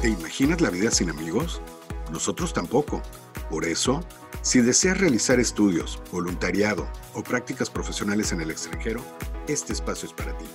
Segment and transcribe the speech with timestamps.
[0.00, 1.60] ¿Te imaginas la vida sin amigos?
[2.10, 3.02] Nosotros tampoco.
[3.50, 4.00] Por eso,
[4.40, 9.02] si deseas realizar estudios, voluntariado o prácticas profesionales en el extranjero,
[9.46, 10.46] este espacio es para ti.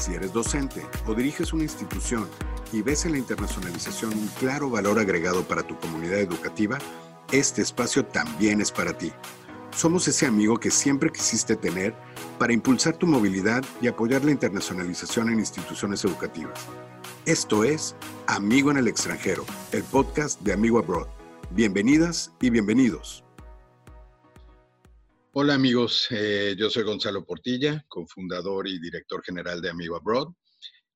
[0.00, 2.26] Si eres docente o diriges una institución
[2.72, 6.78] y ves en la internacionalización un claro valor agregado para tu comunidad educativa,
[7.32, 9.12] este espacio también es para ti.
[9.76, 11.94] Somos ese amigo que siempre quisiste tener
[12.38, 16.58] para impulsar tu movilidad y apoyar la internacionalización en instituciones educativas.
[17.26, 17.94] Esto es
[18.32, 21.08] Amigo en el extranjero, el podcast de Amigo Abroad.
[21.50, 23.24] Bienvenidas y bienvenidos.
[25.32, 30.28] Hola amigos, eh, yo soy Gonzalo Portilla, cofundador y director general de Amigo Abroad,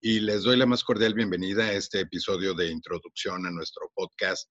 [0.01, 4.49] y les doy la más cordial bienvenida a este episodio de introducción a nuestro podcast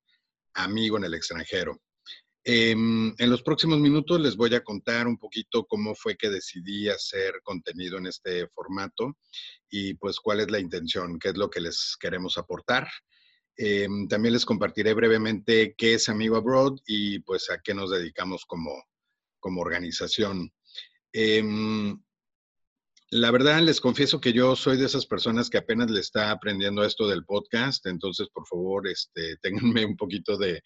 [0.54, 1.80] Amigo en el extranjero.
[2.46, 6.90] Em, en los próximos minutos les voy a contar un poquito cómo fue que decidí
[6.90, 9.18] hacer contenido en este formato
[9.70, 12.88] y pues cuál es la intención, qué es lo que les queremos aportar.
[13.56, 18.46] Em, también les compartiré brevemente qué es Amigo Abroad y pues a qué nos dedicamos
[18.46, 18.72] como,
[19.40, 20.52] como organización.
[21.14, 21.98] Em,
[23.14, 26.84] la verdad, les confieso que yo soy de esas personas que apenas le está aprendiendo
[26.84, 29.38] esto del podcast, entonces por favor, este,
[29.88, 30.62] un poquito de,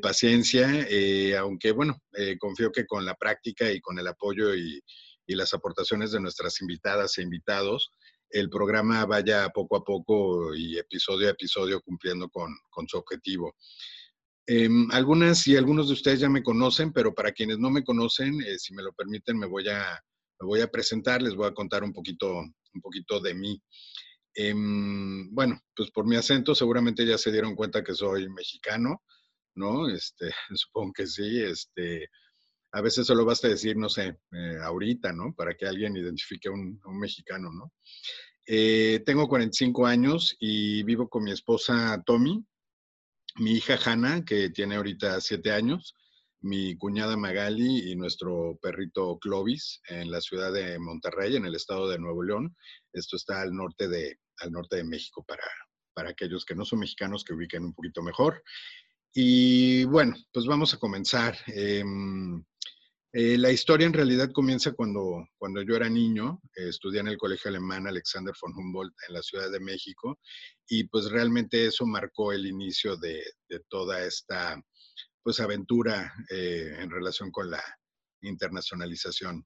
[0.00, 4.80] paciencia, eh, aunque bueno, eh, confío que con la práctica y con el apoyo y,
[5.26, 7.90] las aportaciones de nuestras invitadas e invitados,
[8.30, 12.54] el programa vaya poco a poco y episodio a episodio cumpliendo con,
[12.86, 13.54] su objetivo.
[14.46, 18.40] Em, algunas y algunos de ustedes ya me conocen, pero para quienes no me conocen,
[18.42, 19.98] eh, si me lo permiten, me voy a
[20.44, 23.62] voy a presentar, les voy a contar un poquito, un poquito de mí.
[24.34, 29.02] Em, bueno, pues por mi acento seguramente ya se dieron cuenta que soy mexicano,
[29.54, 29.88] ¿no?
[29.88, 32.08] Este, supongo que sí, este,
[32.72, 35.32] a veces solo basta decir, no sé, eh, ahorita, ¿no?
[35.34, 37.72] Para que alguien identifique a un, mexicano, ¿no?
[38.46, 42.44] Eh, tengo 45 años y vivo con mi esposa Tommy,
[43.36, 45.94] mi hija Hanna, que tiene ahorita 7 años,
[46.44, 51.88] mi cuñada Magali y nuestro perrito Clovis en la ciudad de Monterrey, en el estado
[51.88, 52.54] de Nuevo León.
[52.92, 55.44] Esto está al norte de, al norte de México para,
[55.94, 58.42] para aquellos que no son mexicanos que ubiquen un poquito mejor.
[59.14, 61.34] Y bueno, pues vamos a comenzar.
[61.46, 62.44] Em,
[63.14, 67.48] eh, la historia en realidad comienza cuando, cuando yo era niño, estudié en el Colegio
[67.48, 70.20] Alemán Alexander von Humboldt en la Ciudad de México
[70.68, 74.60] y pues realmente eso marcó el inicio de, de toda esta
[75.24, 77.64] pues aventura eh, en relación con la
[78.20, 79.44] internacionalización.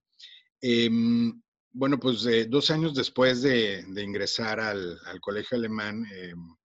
[0.61, 1.41] Em,
[1.71, 6.57] bueno, pues eh, dos años después de, ingresar al, colegio alemán, em,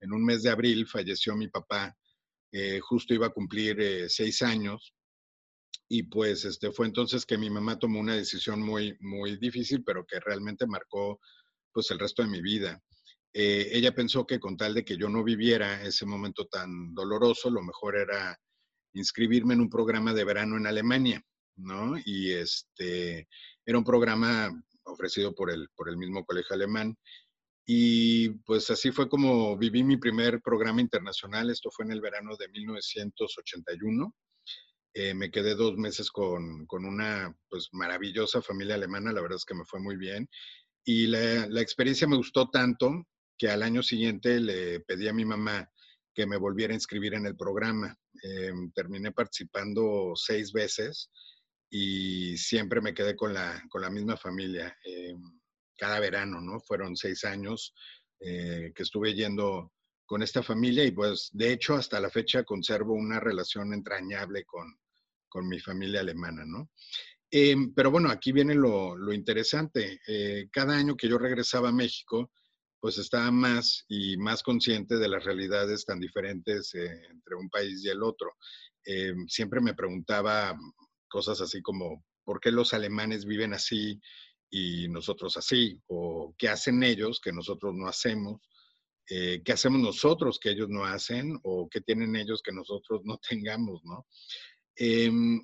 [0.00, 1.94] en un mes de abril falleció mi papá,
[2.50, 4.94] eh, justo iba a cumplir seis años,
[5.88, 10.06] y pues este, fue entonces que mi mamá tomó una decisión muy, muy difícil, pero
[10.06, 11.20] que realmente marcó
[11.72, 12.82] pues el resto de mi vida.
[13.34, 17.62] ella pensó que con tal de que yo no viviera ese momento tan doloroso, lo
[17.62, 18.38] mejor era
[18.96, 21.22] inscribirme en un programa de verano en Alemania,
[21.56, 21.96] ¿no?
[22.04, 23.28] Y este,
[23.64, 24.50] era un programa
[24.84, 26.96] ofrecido por el, por el mismo colegio alemán.
[27.66, 31.50] Y pues así fue como viví mi primer programa internacional.
[31.50, 34.14] Esto fue en el verano de 1981.
[34.94, 39.12] Eh, me quedé dos meses con, con, una pues maravillosa familia alemana.
[39.12, 40.28] La verdad es que me fue muy bien.
[40.84, 43.04] Y la, la experiencia me gustó tanto
[43.36, 45.68] que al año siguiente le pedí a mi mamá
[46.16, 47.94] que me volviera a inscribir en el programa.
[48.22, 51.10] Em, terminé participando seis veces
[51.70, 54.74] y siempre me quedé con la, con la misma familia.
[54.82, 55.20] Em,
[55.76, 56.58] cada verano, ¿no?
[56.60, 57.74] Fueron seis años
[58.18, 59.74] eh, que estuve yendo
[60.06, 64.74] con esta familia y pues de hecho hasta la fecha conservo una relación entrañable con,
[65.28, 66.70] con mi familia alemana, ¿no?
[67.30, 70.00] Em, pero bueno, aquí viene lo, lo interesante.
[70.06, 72.30] Eh, cada año que yo regresaba a México,
[72.86, 77.84] pues estaba más y más consciente de las realidades tan diferentes eh, entre un país
[77.84, 78.36] y el otro.
[78.84, 80.56] Eh, siempre me preguntaba
[81.08, 84.00] cosas así como, ¿por qué los alemanes viven así
[84.50, 85.82] y nosotros así?
[85.88, 88.40] ¿O qué hacen ellos que nosotros no hacemos?
[89.10, 91.36] Eh, ¿Qué hacemos nosotros que ellos no hacen?
[91.42, 93.80] ¿O qué tienen ellos que nosotros no tengamos?
[93.84, 94.06] ¿no?
[94.76, 95.40] Em,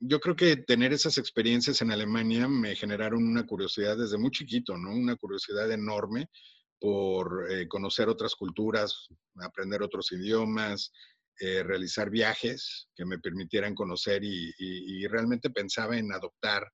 [0.00, 4.78] yo creo que tener esas experiencias en Alemania me generaron una curiosidad desde muy chiquito,
[4.78, 4.94] ¿no?
[4.94, 6.30] Una curiosidad enorme
[6.80, 9.08] por eh, conocer otras culturas,
[9.40, 10.92] aprender otros idiomas,
[11.40, 16.70] eh, realizar viajes que me permitieran conocer y, realmente pensaba en adoptar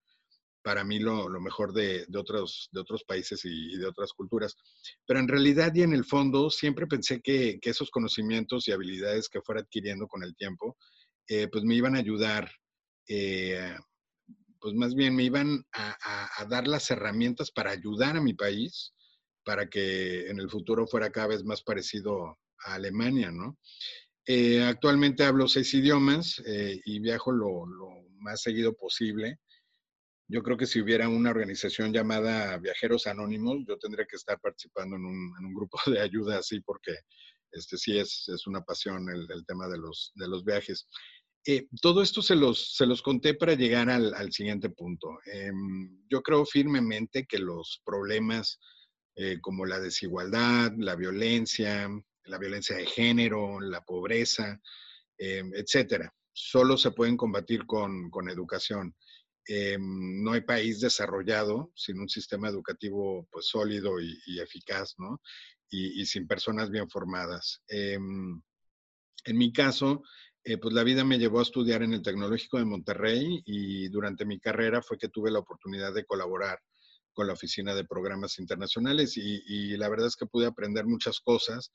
[0.62, 2.70] para mí lo, mejor de, otros,
[3.06, 4.56] países y, de otras culturas.
[5.06, 9.42] Pero en realidad y en el fondo siempre pensé que, esos conocimientos y habilidades que
[9.42, 10.76] fuera adquiriendo con el tiempo,
[11.28, 12.50] eh, pues me iban a ayudar,
[13.06, 18.94] pues más bien me iban a dar las herramientas para ayudar a mi país
[19.44, 23.58] para que en el futuro fuera cada vez más parecido Alemania, ¿no?
[24.26, 27.66] Eh, actualmente hablo seis idiomas eh, y viajo lo,
[28.20, 29.38] más seguido posible.
[30.28, 34.96] Yo creo que si hubiera una organización llamada Viajeros Anónimos, yo tendría que estar participando
[34.96, 36.92] en un, grupo de ayuda así, porque
[37.52, 40.88] este sí es, es una pasión el, tema de los, de los viajes.
[41.46, 45.08] Eh, todo esto se los, se los conté para llegar al, al siguiente punto.
[45.26, 48.58] Em, yo creo firmemente que los problemas
[49.16, 51.88] eh, como la desigualdad, la violencia,
[52.24, 54.60] la violencia de género, la pobreza,
[55.18, 58.94] em, etcétera, solo se pueden combatir con, con educación.
[59.46, 65.20] Em, no hay país desarrollado sin un sistema educativo pues, sólido y, eficaz, ¿no?
[65.70, 67.62] Y, sin personas bien formadas.
[67.68, 68.42] en
[69.26, 70.02] mi caso,
[70.44, 74.26] eh, pues la vida me llevó a estudiar en el Tecnológico de Monterrey y durante
[74.26, 76.58] mi carrera fue que tuve la oportunidad de colaborar
[77.14, 81.72] con la Oficina de Programas Internacionales y, la verdad es que pude aprender muchas cosas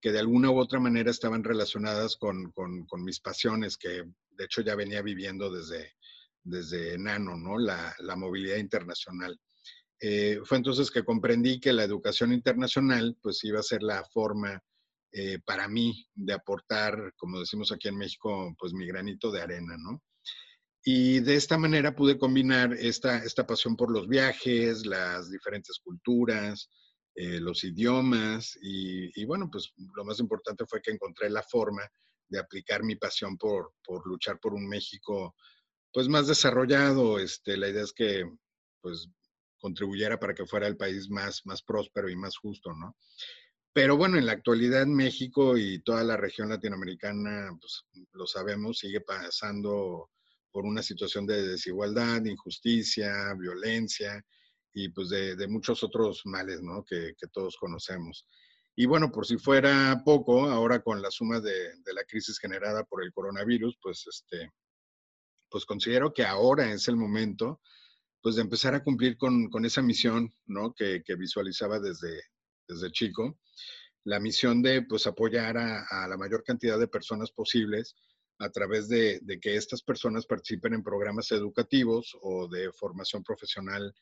[0.00, 2.52] que de alguna u otra manera estaban relacionadas con,
[2.98, 5.92] mis pasiones, que de hecho ya venía viviendo desde,
[6.42, 7.58] desde enano, ¿no?
[7.58, 9.38] La, movilidad internacional.
[10.00, 14.58] Eh, fue entonces que comprendí que la educación internacional pues iba a ser la forma
[15.12, 19.76] eh, para mí de aportar, como decimos aquí en México, pues mi granito de arena,
[19.76, 20.00] ¿no?
[20.82, 26.70] Y de esta manera pude combinar esta, esta pasión por los viajes, las diferentes culturas,
[27.14, 31.82] eh, los idiomas y, bueno, pues lo más importante fue que encontré la forma
[32.28, 35.34] de aplicar mi pasión por, por luchar por un México
[35.92, 37.18] pues más desarrollado.
[37.18, 38.24] Este, la idea es que
[38.80, 39.08] pues
[39.58, 42.96] contribuyera para que fuera el país más, más próspero y más justo, ¿no?
[43.72, 49.00] Pero bueno, en la actualidad México y toda la región latinoamericana, pues lo sabemos, sigue
[49.00, 50.10] pasando
[50.52, 54.24] por una situación de desigualdad, injusticia, violencia
[54.72, 56.84] y pues de, muchos otros males, ¿no?
[56.84, 58.26] Que, todos conocemos.
[58.76, 63.02] Y bueno, por si fuera poco, ahora con la suma de, la crisis generada por
[63.02, 64.50] el coronavirus, pues este,
[65.50, 67.60] pues considero que ahora es el momento
[68.22, 70.74] pues de empezar a cumplir con, esa misión, ¿no?
[70.74, 72.20] Que, que visualizaba desde,
[72.68, 73.38] desde chico,
[74.04, 77.94] la misión de pues apoyar a, la mayor cantidad de personas posibles
[78.40, 83.94] a través de, que estas personas participen en programas educativos o de formación profesional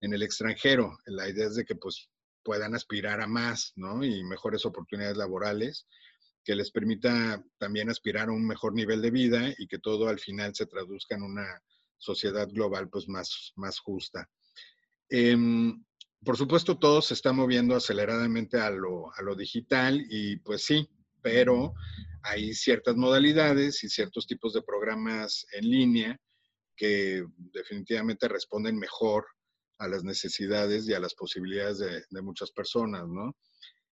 [0.00, 0.98] en el extranjero.
[1.06, 2.08] La idea es de que pues
[2.44, 4.04] puedan aspirar a más, ¿no?
[4.04, 5.86] Y mejores oportunidades laborales
[6.44, 10.18] que les permita también aspirar a un mejor nivel de vida y que todo al
[10.18, 11.62] final se traduzca en una
[11.96, 14.30] sociedad global pues más, más justa.
[15.10, 15.84] Em,
[16.24, 20.88] por supuesto, todo se está moviendo aceleradamente a lo, digital y pues sí,
[21.22, 21.74] pero
[22.22, 26.18] hay ciertas modalidades y ciertos tipos de programas en línea
[26.76, 29.26] que definitivamente responden mejor
[29.78, 31.78] a las necesidades y a las posibilidades
[32.10, 33.36] de, muchas personas, ¿no?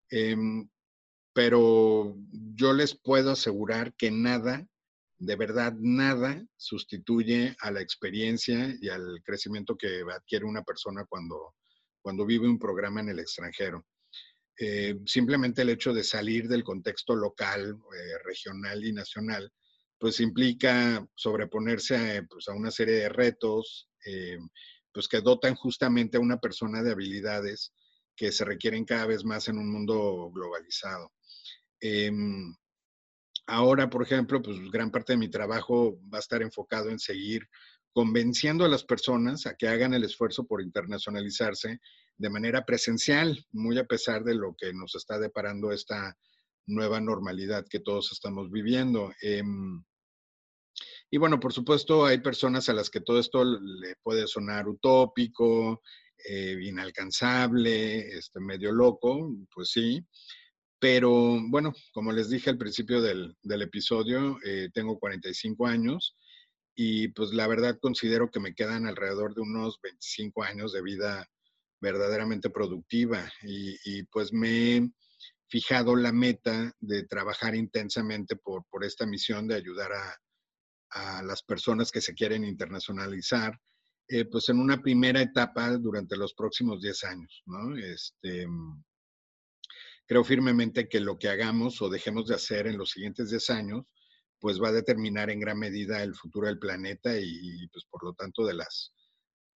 [0.09, 0.67] Em,
[1.33, 2.15] pero
[2.55, 4.67] yo les puedo asegurar que nada,
[5.19, 11.53] de verdad nada, sustituye a la experiencia y al crecimiento que adquiere una persona cuando,
[12.01, 13.85] cuando vive un programa en el extranjero.
[14.59, 19.51] Eh, simplemente el hecho de salir del contexto local, eh, regional y nacional,
[19.99, 24.37] pues implica sobreponerse a, pues, una serie de retos, eh,
[24.91, 27.73] pues que dotan justamente a una persona de habilidades
[28.15, 31.11] que se requieren cada vez más en un mundo globalizado.
[31.79, 32.55] Em,
[33.47, 37.47] ahora, por ejemplo, pues gran parte de mi trabajo va a estar enfocado en seguir
[37.93, 41.79] convenciendo a las personas a que hagan el esfuerzo por internacionalizarse
[42.17, 46.17] de manera presencial, muy a pesar de lo que nos está deparando esta
[46.67, 49.13] nueva normalidad que todos estamos viviendo.
[49.21, 49.83] Em,
[51.09, 55.81] y bueno, por supuesto, hay personas a las que todo esto le puede sonar utópico,
[56.29, 60.05] eh, inalcanzable, este, medio loco, pues sí.
[60.79, 66.15] Pero bueno, como les dije al principio del, episodio, eh, tengo 45 años
[66.79, 71.27] y pues la verdad considero que me quedan alrededor de unos 25 años de vida
[71.81, 74.89] verdaderamente productiva y, pues me he
[75.49, 80.17] fijado la meta de trabajar intensamente por, por esta misión de ayudar a,
[80.91, 83.59] a, las personas que se quieren internacionalizar,
[84.07, 87.75] eh, pues en una primera etapa durante los próximos 10 años, ¿no?
[87.75, 88.45] Este,
[90.05, 93.85] creo firmemente que lo que hagamos o dejemos de hacer en los siguientes 10 años,
[94.39, 98.13] pues va a determinar en gran medida el futuro del planeta y, pues por lo
[98.13, 98.93] tanto de las,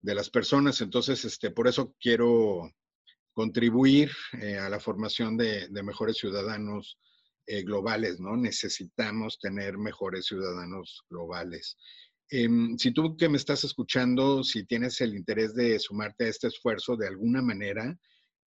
[0.02, 0.82] de las personas.
[0.82, 2.72] Entonces, este, por eso quiero
[3.34, 6.98] contribuir eh, a la formación de, mejores ciudadanos
[7.46, 8.38] eh, globales, ¿no?
[8.38, 11.78] Necesitamos tener mejores ciudadanos globales.
[12.30, 16.48] Em, si tú que me estás escuchando, si tienes el interés de sumarte a este
[16.48, 17.98] esfuerzo de alguna manera,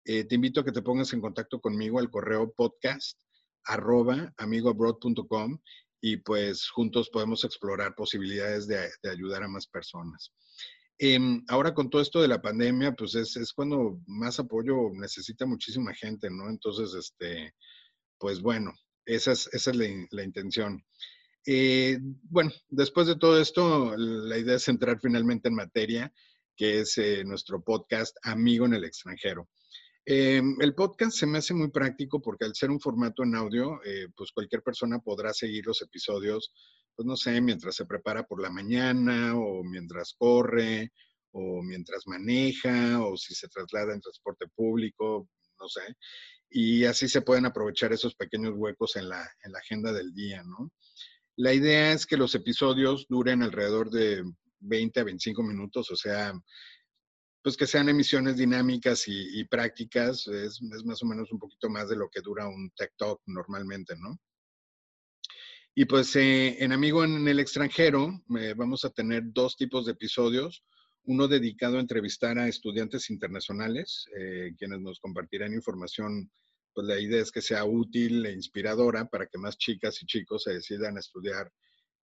[0.04, 3.18] eh, te invito a que te pongas en contacto conmigo al correo podcast
[3.64, 5.58] arroba amigoabroad.com
[6.04, 10.32] y pues juntos podemos explorar posibilidades de, ayudar a más personas.
[10.98, 15.94] Em, ahora con todo esto de la pandemia, pues es, cuando más apoyo necesita muchísima
[15.94, 16.50] gente, ¿no?
[16.50, 17.54] Entonces, este,
[18.18, 18.72] pues bueno,
[19.06, 20.84] esa es, esa es la, intención.
[21.46, 26.12] Eh, bueno, después de todo esto, la idea es entrar finalmente en materia,
[26.56, 29.48] que es eh, nuestro podcast Amigo en el extranjero.
[30.04, 33.80] Em, el podcast se me hace muy práctico porque al ser un formato en audio,
[33.84, 36.52] eh, pues cualquier persona podrá seguir los episodios,
[36.96, 40.92] pues no sé, mientras se prepara por la mañana o mientras corre
[41.30, 45.28] o mientras maneja o si se traslada en transporte público,
[45.60, 45.96] no sé.
[46.50, 50.42] Y así se pueden aprovechar esos pequeños huecos en la, en la agenda del día,
[50.42, 50.72] ¿no?
[51.36, 54.22] La idea es que los episodios duren alrededor de
[54.60, 56.32] 20 a 25 minutos, o sea,
[57.42, 61.96] pues que sean emisiones dinámicas y, prácticas, es, más o menos un poquito más de
[61.96, 64.18] lo que dura un Tech Talk normalmente, ¿no?
[65.74, 69.92] Y pues eh, en Amigo en el extranjero eh, vamos a tener dos tipos de
[69.92, 70.62] episodios,
[71.04, 76.30] uno dedicado a entrevistar a estudiantes internacionales, eh, quienes nos compartirán información,
[76.74, 80.44] pues la idea es que sea útil e inspiradora para que más chicas y chicos
[80.44, 81.50] se decidan a estudiar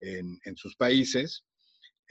[0.02, 1.46] en, en sus países.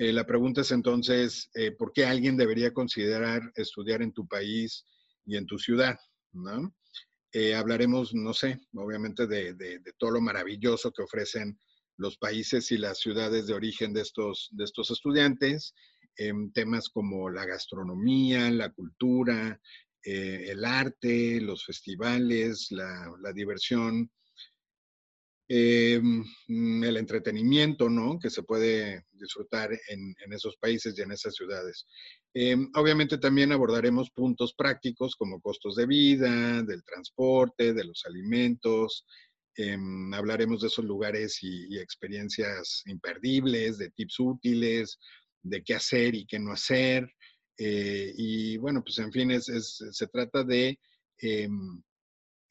[0.01, 4.87] Eh, la pregunta es entonces, eh, ¿por qué alguien debería considerar estudiar en tu país
[5.27, 5.99] y en tu ciudad?
[6.33, 6.73] ¿no?
[7.33, 11.59] Eh, hablaremos, no sé, obviamente de, todo lo maravilloso que ofrecen
[11.97, 15.75] los países y las ciudades de origen de estos, de estos estudiantes,
[16.17, 19.61] en temas como la gastronomía, la cultura,
[20.05, 24.11] el arte, los festivales, la diversión,
[25.51, 28.19] eh, mm, el entretenimiento, ¿no?
[28.19, 31.87] Que se puede disfrutar en, esos países y en esas ciudades.
[32.35, 39.07] Eh, obviamente también abordaremos puntos prácticos como costos de vida, del transporte, de los alimentos.
[39.57, 39.79] Eh,
[40.13, 44.99] hablaremos de esos lugares y, experiencias imperdibles, de tips útiles,
[45.43, 47.11] de qué hacer y qué no hacer.
[47.59, 50.79] y bueno, pues en fin, se trata de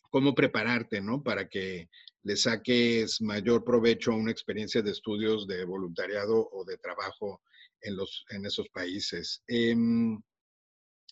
[0.10, 1.24] cómo prepararte, ¿no?
[1.24, 1.90] Para que
[2.24, 7.42] le saques mayor provecho a una experiencia de estudios de voluntariado o de trabajo
[7.82, 9.44] en, los, en esos países.
[9.48, 10.20] Em,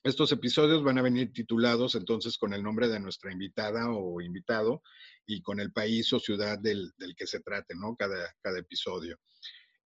[0.04, 4.84] estos episodios van a venir titulados entonces con el nombre de nuestra invitada o invitado
[5.26, 7.96] y con el país o ciudad del, que se trate, ¿no?
[7.96, 9.18] Cada, cada episodio.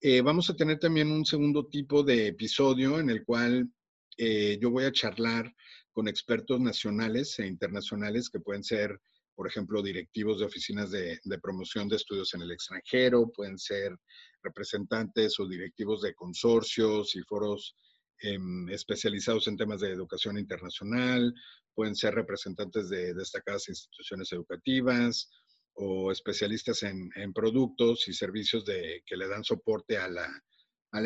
[0.02, 3.70] Eh, vamos a tener también un segundo tipo de episodio en el cual
[4.18, 5.54] eh, yo voy a charlar
[6.00, 8.98] con expertos nacionales e internacionales que pueden ser
[9.36, 13.98] por ejemplo, directivos de oficinas de, promoción de estudios en el extranjero, pueden ser
[14.42, 17.76] representantes o directivos de consorcios y foros
[18.22, 21.34] em, especializados en temas de educación internacional,
[21.74, 25.30] pueden ser representantes de destacadas instituciones educativas
[25.74, 30.30] o especialistas en, productos y servicios que le dan soporte a la,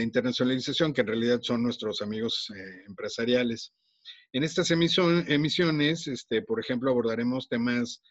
[0.01, 3.73] internacionalización, que en realidad son nuestros amigos eh, empresariales.
[4.31, 8.01] En estas emisiones, este, por ejemplo, abordaremos temas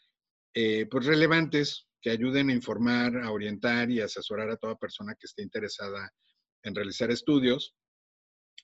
[0.55, 5.27] eh, pues relevantes que ayuden a informar, a orientar y asesorar a toda persona que
[5.27, 6.11] esté interesada
[6.63, 7.75] en realizar estudios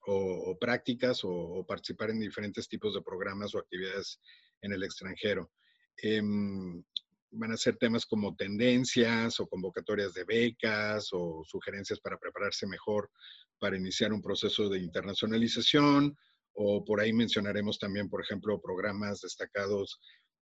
[0.06, 4.20] o, prácticas o, participar en diferentes tipos de programas o actividades
[4.62, 5.50] en el extranjero.
[5.96, 6.82] Em,
[7.30, 13.10] van a ser temas como tendencias o convocatorias de becas o sugerencias para prepararse mejor
[13.58, 16.16] para iniciar un proceso de internacionalización
[16.60, 20.00] o por ahí mencionaremos también, por ejemplo, programas destacados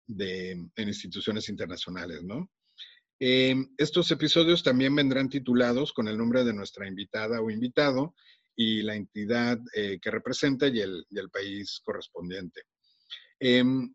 [0.07, 2.49] de, en instituciones internacionales, ¿no?
[3.19, 8.15] Eh, estos episodios también vendrán titulados con el nombre de nuestra invitada o invitado
[8.55, 12.61] y la entidad eh, que representa y el, país correspondiente.
[13.37, 13.93] Em,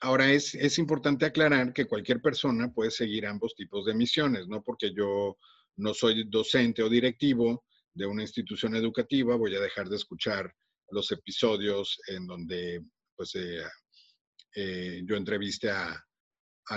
[0.00, 4.62] ahora, es, es, importante aclarar que cualquier persona puede seguir ambos tipos de misiones, ¿no?
[4.64, 5.36] Porque yo
[5.76, 7.64] no soy docente o directivo
[7.94, 10.52] de una institución educativa, voy a dejar de escuchar
[10.90, 12.82] los episodios en donde
[13.16, 13.62] pues, eh,
[14.54, 16.04] eh, yo entreviste a,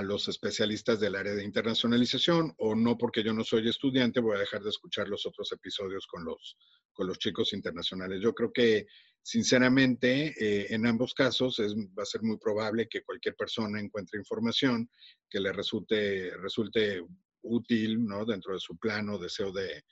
[0.03, 4.39] los especialistas del área de internacionalización o no porque yo no soy estudiante voy a
[4.39, 6.55] dejar de escuchar los otros episodios con los,
[6.93, 8.21] con los chicos internacionales.
[8.23, 8.87] Yo creo que
[9.21, 14.89] sinceramente eh, en ambos casos va a ser muy probable que cualquier persona encuentre información
[15.29, 17.03] que le resulte, resulte
[17.41, 18.23] útil ¿no?
[18.25, 19.83] dentro de su plano, deseo de,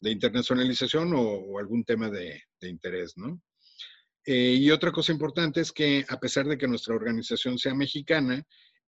[0.00, 3.16] de internacionalización o, algún tema de, interés.
[3.16, 3.40] ¿no?
[4.24, 8.42] Eh, y otra cosa importante es que a pesar de que nuestra organización sea mexicana,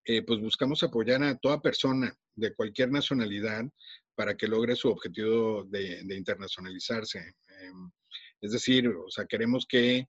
[0.05, 3.63] eh, pues buscamos apoyar a toda persona de cualquier nacionalidad
[4.15, 7.19] para que logre su objetivo de, internacionalizarse.
[7.19, 7.91] Em,
[8.41, 10.07] es decir, o sea, queremos que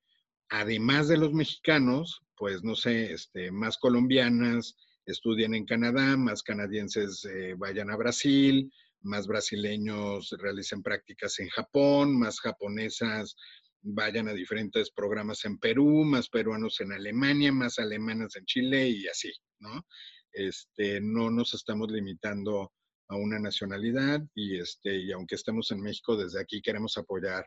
[0.48, 7.24] además de los mexicanos, pues no sé, este, más colombianas, estudien en Canadá, más canadienses
[7.24, 8.72] eh, vayan a Brasil,
[9.04, 13.36] más brasileños realicen prácticas en Japón, más japonesas
[13.84, 19.06] vayan a diferentes programas en Perú, más peruanos en Alemania, más alemanas en Chile y
[19.06, 19.30] así,
[19.60, 19.86] ¿no?
[20.32, 22.72] Este, no nos estamos limitando
[23.08, 27.46] a una nacionalidad y, este, y aunque estemos en México, desde aquí queremos apoyar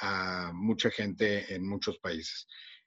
[0.00, 2.46] a mucha gente en muchos países.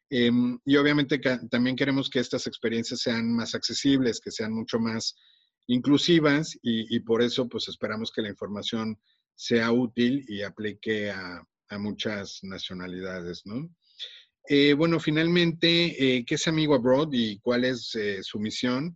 [0.10, 1.20] Em, y obviamente
[1.50, 5.16] también queremos que estas experiencias sean más accesibles, que sean mucho más
[5.68, 9.00] inclusivas y, por eso pues esperamos que la información
[9.36, 11.46] sea útil y aplique a,
[11.80, 13.68] muchas nacionalidades, ¿no?
[14.48, 18.96] Eh, bueno, finalmente, eh, ¿qué es Amigo Abroad y cuál es eh, su misión?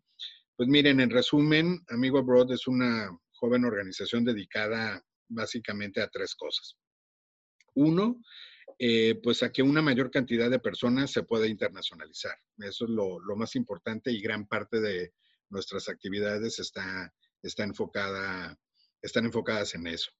[0.56, 6.78] Pues miren, en resumen, Amigo Abroad es una joven organización dedicada básicamente a tres cosas.
[7.74, 8.22] Uno,
[9.24, 12.38] pues a que una mayor cantidad de personas se pueda internacionalizar.
[12.60, 15.14] Eso es lo, lo más importante y gran parte de,
[15.50, 18.58] nuestras actividades está, está enfocada,
[19.02, 20.12] están enfocadas en eso.